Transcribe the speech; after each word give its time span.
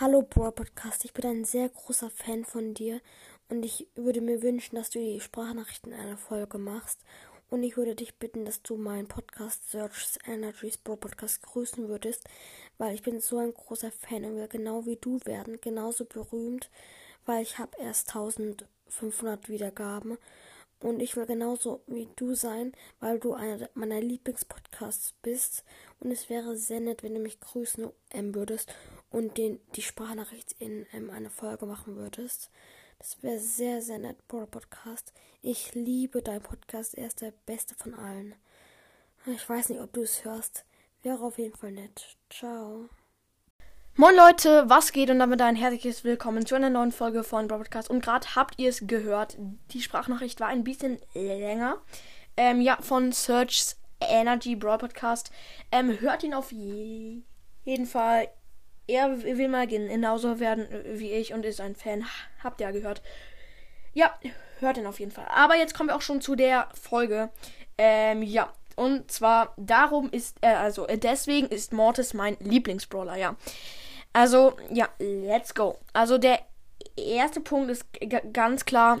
Hallo 0.00 0.22
Bro 0.22 0.52
Podcast, 0.52 1.04
ich 1.04 1.12
bin 1.12 1.26
ein 1.26 1.44
sehr 1.44 1.68
großer 1.70 2.08
Fan 2.08 2.44
von 2.44 2.72
dir. 2.72 3.00
Und 3.48 3.64
ich 3.64 3.88
würde 3.96 4.20
mir 4.20 4.42
wünschen, 4.42 4.76
dass 4.76 4.90
du 4.90 5.00
die 5.00 5.18
Sprachnachrichten 5.18 5.92
einer 5.92 6.16
Folge 6.16 6.56
machst. 6.58 7.00
Und 7.50 7.64
ich 7.64 7.76
würde 7.76 7.96
dich 7.96 8.14
bitten, 8.14 8.44
dass 8.44 8.62
du 8.62 8.76
meinen 8.76 9.08
Podcast 9.08 9.68
Search 9.68 10.20
Energies 10.24 10.78
Bro 10.78 10.98
Podcast 10.98 11.42
grüßen 11.42 11.88
würdest, 11.88 12.22
weil 12.76 12.94
ich 12.94 13.02
bin 13.02 13.18
so 13.18 13.38
ein 13.38 13.52
großer 13.52 13.90
Fan 13.90 14.24
und 14.24 14.36
will 14.36 14.46
genau 14.46 14.86
wie 14.86 14.98
du 15.00 15.18
werden, 15.24 15.60
genauso 15.60 16.04
berühmt, 16.04 16.70
weil 17.26 17.42
ich 17.42 17.58
habe 17.58 17.76
erst 17.80 18.10
1500 18.10 19.48
Wiedergaben. 19.48 20.16
Und 20.78 21.00
ich 21.00 21.16
will 21.16 21.26
genauso 21.26 21.82
wie 21.88 22.08
du 22.14 22.36
sein, 22.36 22.70
weil 23.00 23.18
du 23.18 23.34
einer 23.34 23.68
meiner 23.74 24.00
Lieblingspodcasts 24.00 25.14
bist. 25.22 25.64
Und 25.98 26.12
es 26.12 26.30
wäre 26.30 26.56
sehr 26.56 26.78
nett, 26.78 27.02
wenn 27.02 27.14
du 27.14 27.20
mich 27.20 27.40
grüßen 27.40 27.90
ähm, 28.12 28.32
würdest 28.32 28.72
und 29.10 29.38
den, 29.38 29.60
die 29.74 29.82
Sprachnachricht 29.82 30.54
in 30.58 30.86
ähm, 30.92 31.10
eine 31.10 31.30
Folge 31.30 31.66
machen 31.66 31.96
würdest. 31.96 32.50
Das 32.98 33.22
wäre 33.22 33.38
sehr, 33.38 33.80
sehr 33.80 33.98
nett, 33.98 34.26
Bro 34.28 34.46
Podcast. 34.46 35.12
Ich 35.40 35.74
liebe 35.74 36.20
deinen 36.20 36.42
Podcast. 36.42 36.94
Er 36.94 37.06
ist 37.06 37.20
der 37.20 37.32
beste 37.46 37.74
von 37.74 37.94
allen. 37.94 38.34
Ich 39.26 39.48
weiß 39.48 39.68
nicht, 39.68 39.80
ob 39.80 39.92
du 39.92 40.02
es 40.02 40.24
hörst. 40.24 40.64
Wäre 41.02 41.22
auf 41.22 41.38
jeden 41.38 41.56
Fall 41.56 41.72
nett. 41.72 42.16
Ciao. 42.28 42.88
Moin 43.94 44.14
Leute, 44.14 44.68
was 44.68 44.92
geht 44.92 45.10
und 45.10 45.18
damit 45.18 45.40
ein 45.42 45.56
herzliches 45.56 46.04
Willkommen 46.04 46.46
zu 46.46 46.54
einer 46.54 46.70
neuen 46.70 46.92
Folge 46.92 47.24
von 47.24 47.48
Broadcast. 47.48 47.90
Und 47.90 48.02
gerade 48.02 48.34
habt 48.34 48.58
ihr 48.58 48.68
es 48.68 48.86
gehört, 48.86 49.36
die 49.72 49.82
Sprachnachricht 49.82 50.40
war 50.40 50.48
ein 50.48 50.64
bisschen 50.64 50.98
länger. 51.14 51.82
Ähm, 52.36 52.60
ja, 52.60 52.78
von 52.80 53.12
Search's 53.12 53.76
Energy 54.00 54.54
Broadcast. 54.54 55.30
Ähm, 55.72 56.00
hört 56.00 56.22
ihn 56.22 56.34
auf 56.34 56.52
je 56.52 57.22
jeden 57.64 57.86
Fall. 57.86 58.28
Er 58.88 59.22
will 59.22 59.48
mal 59.48 59.66
genauso 59.66 60.40
werden 60.40 60.66
wie 60.84 61.12
ich 61.12 61.34
und 61.34 61.44
ist 61.44 61.60
ein 61.60 61.76
Fan. 61.76 62.06
Habt 62.42 62.60
ihr 62.60 62.66
ja 62.66 62.72
gehört. 62.72 63.02
Ja, 63.92 64.18
hört 64.60 64.78
ihn 64.78 64.86
auf 64.86 64.98
jeden 64.98 65.12
Fall. 65.12 65.26
Aber 65.28 65.56
jetzt 65.56 65.74
kommen 65.74 65.90
wir 65.90 65.96
auch 65.96 66.02
schon 66.02 66.20
zu 66.20 66.34
der 66.34 66.68
Folge. 66.72 67.30
Ähm, 67.76 68.22
ja. 68.22 68.52
Und 68.76 69.10
zwar 69.10 69.54
darum 69.56 70.08
ist, 70.10 70.36
äh, 70.40 70.54
also 70.54 70.86
deswegen 70.86 71.48
ist 71.48 71.72
Mortis 71.72 72.14
mein 72.14 72.36
Lieblingsbrawler, 72.40 73.16
ja. 73.16 73.36
Also, 74.12 74.56
ja, 74.70 74.88
let's 74.98 75.54
go. 75.54 75.78
Also, 75.92 76.16
der 76.16 76.40
erste 76.96 77.40
Punkt 77.40 77.70
ist 77.70 77.86
ganz 78.32 78.64
klar 78.64 79.00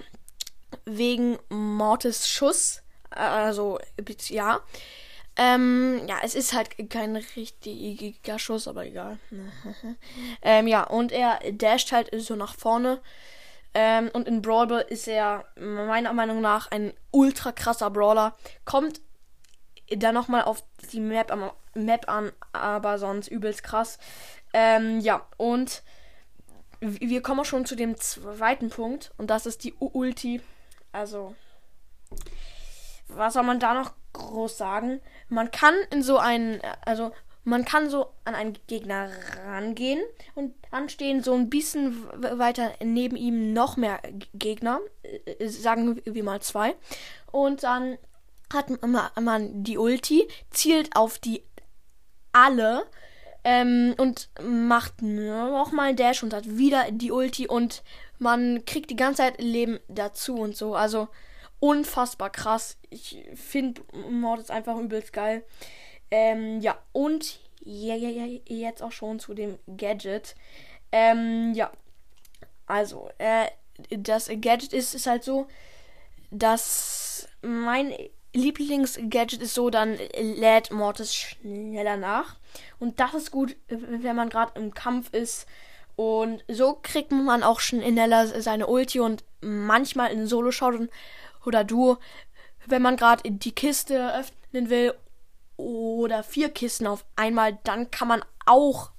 wegen 0.84 1.38
Mortis 1.48 2.28
Schuss. 2.28 2.82
Also, 3.10 3.78
ja. 4.28 4.60
Ähm, 5.40 6.00
ja, 6.08 6.16
es 6.24 6.34
ist 6.34 6.52
halt 6.52 6.70
kein 6.90 7.14
richtiger 7.14 8.40
Schuss, 8.40 8.66
aber 8.66 8.84
egal. 8.84 9.18
ähm, 10.42 10.66
ja, 10.66 10.82
und 10.82 11.12
er 11.12 11.38
dasht 11.52 11.92
halt 11.92 12.10
so 12.12 12.34
nach 12.34 12.56
vorne. 12.56 13.00
Ähm, 13.72 14.10
und 14.12 14.26
in 14.26 14.42
Brawl 14.42 14.84
ist 14.88 15.06
er 15.06 15.44
meiner 15.56 16.12
Meinung 16.12 16.40
nach 16.40 16.72
ein 16.72 16.92
ultra 17.12 17.52
krasser 17.52 17.88
Brawler. 17.90 18.36
Kommt 18.64 19.00
dann 19.88 20.14
nochmal 20.14 20.42
auf 20.42 20.64
die 20.92 20.98
Map, 21.00 21.32
Map 21.74 22.08
an, 22.08 22.32
aber 22.52 22.98
sonst 22.98 23.28
übelst 23.28 23.62
krass. 23.62 23.98
Ähm, 24.52 24.98
ja, 24.98 25.24
und 25.36 25.84
wir 26.80 27.22
kommen 27.22 27.44
schon 27.44 27.64
zu 27.64 27.76
dem 27.76 27.96
zweiten 27.96 28.70
Punkt 28.70 29.12
und 29.18 29.28
das 29.30 29.46
ist 29.46 29.62
die 29.62 29.74
Ulti. 29.78 30.40
Also, 30.90 31.36
was 33.06 33.34
soll 33.34 33.44
man 33.44 33.60
da 33.60 33.74
noch 33.74 33.92
groß 34.12 34.58
sagen? 34.58 35.00
Man 35.28 35.50
kann 35.50 35.74
in 35.90 36.02
so 36.02 36.18
einen, 36.18 36.60
also 36.84 37.12
man 37.44 37.64
kann 37.64 37.88
so 37.88 38.10
an 38.24 38.34
einen 38.34 38.58
Gegner 38.66 39.08
rangehen 39.46 40.02
und 40.34 40.54
dann 40.70 40.88
stehen 40.88 41.22
so 41.22 41.34
ein 41.34 41.48
bisschen 41.48 42.06
weiter 42.38 42.72
neben 42.84 43.16
ihm 43.16 43.52
noch 43.52 43.76
mehr 43.76 44.00
Gegner, 44.34 44.80
äh, 45.02 45.48
sagen 45.48 46.00
wir 46.04 46.24
mal 46.24 46.42
zwei. 46.42 46.74
Und 47.32 47.62
dann 47.62 47.96
hat 48.52 48.68
man 49.20 49.64
die 49.64 49.78
Ulti, 49.78 50.28
zielt 50.50 50.94
auf 50.96 51.18
die 51.18 51.42
alle 52.32 52.86
ähm, 53.44 53.94
und 53.98 54.28
macht 54.42 55.02
nochmal 55.02 55.94
Dash 55.94 56.22
und 56.22 56.34
hat 56.34 56.58
wieder 56.58 56.90
die 56.90 57.12
Ulti 57.12 57.46
und 57.46 57.82
man 58.18 58.64
kriegt 58.64 58.90
die 58.90 58.96
ganze 58.96 59.22
Zeit 59.22 59.40
Leben 59.40 59.78
dazu 59.88 60.36
und 60.36 60.56
so. 60.56 60.74
Also 60.74 61.08
unfassbar 61.60 62.30
krass. 62.30 62.78
Ich 62.90 63.24
finde 63.34 63.82
Mord 64.10 64.40
ist 64.40 64.50
einfach 64.50 64.76
übelst 64.76 65.12
geil. 65.12 65.44
Ähm, 66.10 66.60
ja, 66.60 66.78
und 66.92 67.40
ja, 67.60 67.94
ja, 67.94 68.08
ja, 68.08 68.40
jetzt 68.46 68.82
auch 68.82 68.92
schon 68.92 69.18
zu 69.18 69.34
dem 69.34 69.58
Gadget. 69.76 70.34
Ähm, 70.92 71.52
ja. 71.54 71.70
Also, 72.66 73.10
äh, 73.18 73.46
das 73.90 74.28
Gadget 74.28 74.72
ist, 74.72 74.94
ist 74.94 75.06
halt 75.06 75.24
so, 75.24 75.46
dass 76.30 77.28
mein 77.42 77.92
Lieblingsgadget 78.34 79.40
ist 79.40 79.54
so, 79.54 79.70
dann 79.70 79.98
lädt 80.18 80.70
Mortis 80.70 81.14
schneller 81.14 81.96
nach. 81.96 82.36
Und 82.78 83.00
das 83.00 83.14
ist 83.14 83.30
gut, 83.30 83.56
wenn 83.68 84.16
man 84.16 84.28
gerade 84.28 84.58
im 84.58 84.74
Kampf 84.74 85.12
ist. 85.12 85.46
Und 85.96 86.44
so 86.48 86.78
kriegt 86.80 87.10
man 87.10 87.42
auch 87.42 87.60
schneller 87.60 88.40
seine 88.40 88.66
Ulti 88.66 89.00
und 89.00 89.24
manchmal 89.40 90.12
in 90.12 90.26
Solo-Shot 90.26 90.88
oder 91.48 91.64
Duo, 91.64 91.98
wenn 92.66 92.82
man 92.82 92.96
gerade 92.96 93.28
die 93.28 93.52
Kiste 93.52 94.14
öffnen 94.14 94.70
will 94.70 94.94
oder 95.56 96.22
vier 96.22 96.50
Kisten 96.50 96.86
auf 96.86 97.04
einmal, 97.16 97.58
dann 97.64 97.90
kann 97.90 98.08
man 98.08 98.24
auch, 98.46 98.92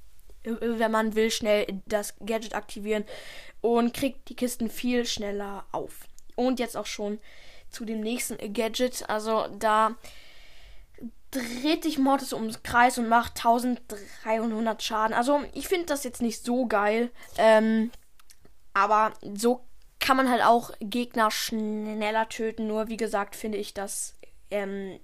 wenn 0.43 0.91
man 0.91 1.15
will, 1.15 1.31
schnell 1.31 1.81
das 1.85 2.15
Gadget 2.25 2.55
aktivieren 2.55 3.05
und 3.61 3.93
kriegt 3.93 4.27
die 4.29 4.35
Kisten 4.35 4.69
viel 4.69 5.05
schneller 5.05 5.65
auf. 5.71 6.07
Und 6.35 6.59
jetzt 6.59 6.75
auch 6.75 6.85
schon 6.85 7.19
zu 7.69 7.85
dem 7.85 8.01
nächsten 8.01 8.37
Gadget. 8.53 9.07
Also 9.09 9.47
da 9.59 9.95
dreht 11.31 11.83
sich 11.83 11.99
Mortis 11.99 12.33
ums 12.33 12.63
Kreis 12.63 12.97
und 12.97 13.07
macht 13.07 13.37
1300 13.37 14.81
Schaden. 14.81 15.13
Also 15.13 15.41
ich 15.53 15.67
finde 15.67 15.85
das 15.85 16.03
jetzt 16.03 16.21
nicht 16.21 16.43
so 16.43 16.65
geil. 16.65 17.11
Ähm, 17.37 17.91
aber 18.73 19.13
so 19.35 19.65
kann 20.09 20.17
man 20.17 20.31
halt 20.31 20.43
auch 20.43 20.71
Gegner 20.79 21.29
schneller 21.29 22.27
töten. 22.29 22.65
Nur 22.65 22.87
wie 22.87 22.97
gesagt 22.97 23.35
finde 23.35 23.59
ich 23.59 23.75
das 23.75 24.15
ähm, 24.49 24.99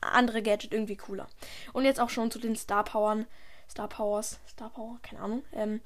andere 0.00 0.40
Gadget 0.40 0.72
irgendwie 0.72 0.94
cooler. 0.94 1.26
Und 1.72 1.84
jetzt 1.84 1.98
auch 1.98 2.08
schon 2.08 2.30
zu 2.30 2.38
den 2.38 2.54
Star 2.54 2.84
Powern. 2.84 3.26
Star 3.68 3.88
Powers. 3.88 4.38
Star 4.48 4.70
Power? 4.70 5.00
Keine 5.02 5.20
Ahnung. 5.20 5.42
Ähm, 5.52 5.80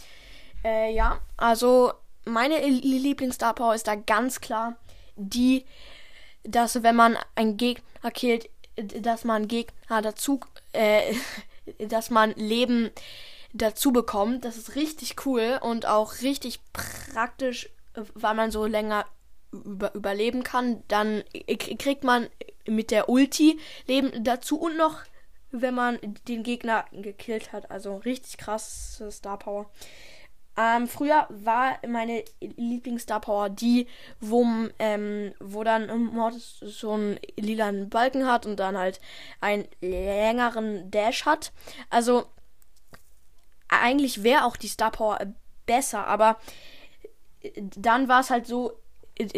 äh, 0.63 0.93
ja, 0.93 1.23
also 1.39 1.95
meine 2.27 2.61
Lieblings-Star 2.61 3.55
Power 3.55 3.75
ist 3.75 3.87
da 3.87 3.95
ganz 3.95 4.43
klar 4.43 4.77
die, 5.17 5.65
dass 6.43 6.83
wenn 6.83 6.97
man 6.97 7.17
einen 7.35 7.57
Gegner 7.57 8.11
killt, 8.11 8.51
dass 8.77 9.25
man 9.25 9.49
Gegner 9.49 10.03
dazu, 10.03 10.41
äh, 10.75 11.15
dass 11.79 12.11
man 12.11 12.33
Leben 12.33 12.91
dazu 13.55 13.91
bekommt. 13.91 14.45
Das 14.45 14.59
ist 14.59 14.75
richtig 14.75 15.25
cool 15.25 15.59
und 15.63 15.87
auch 15.87 16.21
richtig 16.21 16.61
praktisch, 16.75 17.71
weil 17.95 18.35
man 18.35 18.51
so 18.51 18.67
länger 18.67 19.07
über, 19.53 19.95
überleben 19.95 20.43
kann. 20.43 20.83
Dann 20.89 21.25
kriegt 21.79 22.05
man 22.05 22.29
mit 22.67 22.91
der 22.91 23.09
Ulti 23.09 23.59
Leben 23.87 24.25
dazu 24.25 24.59
und 24.59 24.77
noch, 24.77 25.01
wenn 25.51 25.75
man 25.75 25.99
den 26.29 26.43
Gegner 26.43 26.85
gekillt 26.93 27.53
hat. 27.53 27.71
Also 27.71 27.97
richtig 27.97 28.39
krass 28.39 29.03
Star 29.11 29.39
Power. 29.39 29.71
Ähm, 30.55 30.87
früher 30.87 31.27
war 31.31 31.79
meine 31.87 32.25
Lieblings-Star 32.41 33.21
Power 33.21 33.49
die, 33.49 33.87
wo, 34.21 34.47
ähm, 34.79 35.33
wo 35.41 35.65
dann 35.65 36.13
Mortis 36.13 36.59
so 36.61 36.93
einen 36.93 37.19
lilanen 37.37 37.89
Balken 37.89 38.27
hat 38.27 38.45
und 38.45 38.57
dann 38.57 38.77
halt 38.77 39.01
einen 39.41 39.67
längeren 39.81 40.91
Dash 40.91 41.25
hat. 41.25 41.53
Also 41.89 42.27
eigentlich 43.69 44.23
wäre 44.23 44.45
auch 44.45 44.59
die 44.59 44.69
Star 44.69 44.91
Power 44.91 45.19
besser, 45.65 46.07
aber 46.07 46.37
dann 47.77 48.09
war 48.09 48.21
es 48.21 48.31
halt 48.31 48.47
so, 48.47 48.73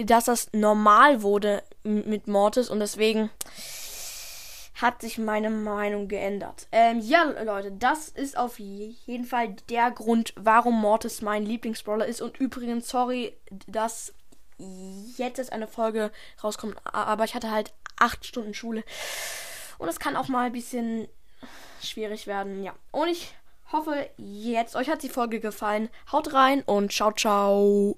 dass 0.05 0.27
das 0.27 0.49
normal 0.53 1.23
wurde 1.23 1.63
mit 1.83 2.29
Mortis 2.29 2.71
und 2.71 2.81
deswegen 2.81 3.31
hat 4.75 5.01
sich 5.01 5.19
meine 5.19 5.51
Meinung 5.51 6.09
geändert. 6.09 6.67
Ähm, 6.73 7.01
ja, 7.01 7.23
Leute, 7.23 7.73
das 7.73 8.09
ist 8.09 8.37
auf 8.37 8.59
jeden 8.59 9.25
Fall 9.25 9.55
der 9.69 9.91
Grund, 9.91 10.35
warum 10.37 10.81
Mortis 10.81 11.23
mein 11.23 11.47
Lieblingsbrawler 11.47 12.07
ist. 12.07 12.21
Und 12.21 12.39
übrigens, 12.39 12.89
sorry, 12.89 13.37
dass 13.67 14.13
jetzt 15.17 15.39
ist 15.39 15.53
eine 15.53 15.69
Folge 15.69 16.11
rauskommt, 16.43 16.77
aber 16.85 17.25
ich 17.25 17.35
hatte 17.35 17.51
halt 17.51 17.73
acht 17.97 18.27
Stunden 18.27 18.55
Schule. 18.55 18.83
Und 19.79 19.89
es 19.89 20.01
kann 20.01 20.17
auch 20.17 20.29
mal 20.29 20.47
ein 20.47 20.53
bisschen 20.53 21.09
schwierig 21.83 22.27
werden, 22.27 22.63
ja. 22.63 22.75
Und 22.91 23.09
ich 23.09 23.35
hoffe, 23.73 24.09
jetzt 24.17 24.77
euch 24.77 24.89
hat 24.89 25.03
die 25.03 25.09
Folge 25.09 25.41
gefallen. 25.41 25.89
Haut 26.11 26.33
rein 26.33 26.63
und 26.63 26.93
ciao, 26.93 27.13
ciao. 27.13 27.93